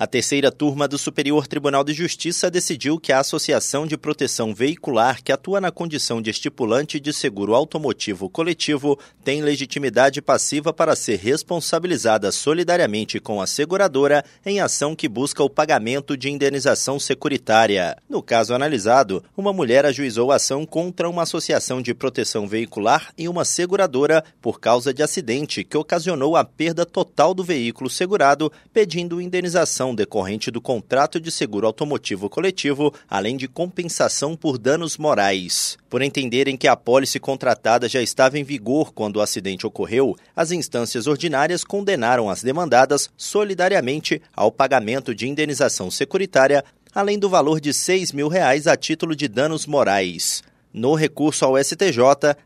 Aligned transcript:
A 0.00 0.06
terceira 0.06 0.50
turma 0.50 0.88
do 0.88 0.96
Superior 0.96 1.46
Tribunal 1.46 1.84
de 1.84 1.92
Justiça 1.92 2.50
decidiu 2.50 2.98
que 2.98 3.12
a 3.12 3.20
Associação 3.20 3.86
de 3.86 3.98
Proteção 3.98 4.54
Veicular, 4.54 5.22
que 5.22 5.30
atua 5.30 5.60
na 5.60 5.70
condição 5.70 6.22
de 6.22 6.30
estipulante 6.30 6.98
de 6.98 7.12
seguro 7.12 7.54
automotivo 7.54 8.26
coletivo, 8.26 8.98
tem 9.22 9.42
legitimidade 9.42 10.22
passiva 10.22 10.72
para 10.72 10.96
ser 10.96 11.16
responsabilizada 11.16 12.32
solidariamente 12.32 13.20
com 13.20 13.42
a 13.42 13.46
seguradora 13.46 14.24
em 14.42 14.58
ação 14.58 14.96
que 14.96 15.06
busca 15.06 15.44
o 15.44 15.50
pagamento 15.50 16.16
de 16.16 16.30
indenização 16.30 16.98
securitária. 16.98 17.94
No 18.08 18.22
caso 18.22 18.54
analisado, 18.54 19.22
uma 19.36 19.52
mulher 19.52 19.84
ajuizou 19.84 20.32
ação 20.32 20.64
contra 20.64 21.10
uma 21.10 21.24
associação 21.24 21.82
de 21.82 21.92
proteção 21.92 22.48
veicular 22.48 23.12
e 23.18 23.28
uma 23.28 23.44
seguradora 23.44 24.24
por 24.40 24.60
causa 24.60 24.94
de 24.94 25.02
acidente 25.02 25.62
que 25.62 25.76
ocasionou 25.76 26.36
a 26.36 26.44
perda 26.44 26.86
total 26.86 27.34
do 27.34 27.44
veículo 27.44 27.90
segurado, 27.90 28.50
pedindo 28.72 29.20
indenização 29.20 29.89
decorrente 29.94 30.50
do 30.50 30.60
contrato 30.60 31.20
de 31.20 31.30
seguro 31.30 31.66
automotivo 31.66 32.28
coletivo, 32.28 32.92
além 33.08 33.36
de 33.36 33.48
compensação 33.48 34.36
por 34.36 34.58
danos 34.58 34.96
morais. 34.96 35.78
Por 35.88 36.02
entenderem 36.02 36.56
que 36.56 36.68
a 36.68 36.76
pólice 36.76 37.18
contratada 37.18 37.88
já 37.88 38.00
estava 38.00 38.38
em 38.38 38.44
vigor 38.44 38.92
quando 38.92 39.16
o 39.16 39.20
acidente 39.20 39.66
ocorreu, 39.66 40.16
as 40.34 40.52
instâncias 40.52 41.06
ordinárias 41.06 41.64
condenaram 41.64 42.30
as 42.30 42.42
demandadas 42.42 43.10
solidariamente 43.16 44.20
ao 44.34 44.52
pagamento 44.52 45.14
de 45.14 45.28
indenização 45.28 45.90
securitária 45.90 46.64
além 46.94 47.18
do 47.18 47.28
valor 47.28 47.60
de 47.60 47.72
6 47.72 48.12
mil 48.12 48.28
reais 48.28 48.66
a 48.66 48.76
título 48.76 49.14
de 49.14 49.28
danos 49.28 49.66
morais. 49.66 50.42
No 50.72 50.94
recurso 50.94 51.44
ao 51.44 51.58
STJ, 51.58 51.98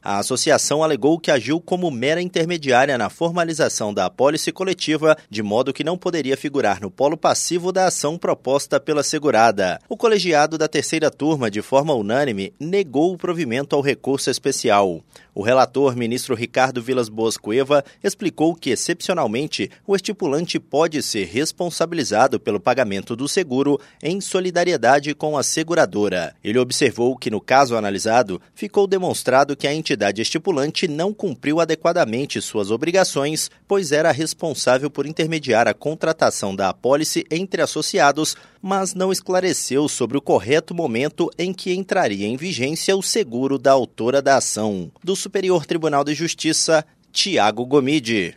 a 0.02 0.18
associação 0.18 0.82
alegou 0.82 1.18
que 1.18 1.30
agiu 1.30 1.60
como 1.60 1.90
mera 1.90 2.22
intermediária 2.22 2.96
na 2.96 3.10
formalização 3.10 3.92
da 3.92 4.06
apólice 4.06 4.50
coletiva, 4.50 5.14
de 5.28 5.42
modo 5.42 5.74
que 5.74 5.84
não 5.84 5.98
poderia 5.98 6.34
figurar 6.34 6.80
no 6.80 6.90
polo 6.90 7.18
passivo 7.18 7.70
da 7.70 7.86
ação 7.86 8.16
proposta 8.16 8.80
pela 8.80 9.02
segurada. 9.02 9.78
O 9.90 9.96
colegiado 9.96 10.56
da 10.56 10.66
terceira 10.66 11.10
turma, 11.10 11.50
de 11.50 11.60
forma 11.60 11.92
unânime, 11.92 12.54
negou 12.58 13.12
o 13.12 13.18
provimento 13.18 13.76
ao 13.76 13.82
recurso 13.82 14.30
especial. 14.30 15.02
O 15.34 15.42
relator, 15.42 15.94
ministro 15.94 16.34
Ricardo 16.34 16.80
Vilas 16.80 17.10
Boas 17.10 17.36
Cueva, 17.36 17.84
explicou 18.02 18.54
que, 18.54 18.70
excepcionalmente, 18.70 19.70
o 19.86 19.94
estipulante 19.94 20.58
pode 20.58 21.02
ser 21.02 21.26
responsabilizado 21.26 22.40
pelo 22.40 22.60
pagamento 22.60 23.14
do 23.14 23.28
seguro 23.28 23.78
em 24.02 24.20
solidariedade 24.20 25.12
com 25.12 25.36
a 25.36 25.42
seguradora. 25.42 26.34
Ele 26.42 26.58
observou 26.58 27.16
que, 27.16 27.30
no 27.30 27.40
caso 27.40 27.76
analisado, 27.76 28.13
ficou 28.54 28.86
demonstrado 28.86 29.56
que 29.56 29.66
a 29.66 29.74
entidade 29.74 30.20
estipulante 30.20 30.86
não 30.86 31.12
cumpriu 31.12 31.60
adequadamente 31.60 32.40
suas 32.40 32.70
obrigações, 32.70 33.50
pois 33.66 33.92
era 33.92 34.12
responsável 34.12 34.90
por 34.90 35.06
intermediar 35.06 35.66
a 35.66 35.74
contratação 35.74 36.54
da 36.54 36.68
apólice 36.68 37.24
entre 37.30 37.62
associados, 37.62 38.36
mas 38.60 38.94
não 38.94 39.10
esclareceu 39.10 39.88
sobre 39.88 40.16
o 40.16 40.22
correto 40.22 40.74
momento 40.74 41.30
em 41.38 41.52
que 41.52 41.74
entraria 41.74 42.26
em 42.26 42.36
vigência 42.36 42.96
o 42.96 43.02
seguro 43.02 43.58
da 43.58 43.72
autora 43.72 44.20
da 44.20 44.36
ação. 44.36 44.90
Do 45.02 45.16
Superior 45.16 45.66
Tribunal 45.66 46.04
de 46.04 46.14
Justiça, 46.14 46.84
Tiago 47.12 47.64
Gomide. 47.64 48.34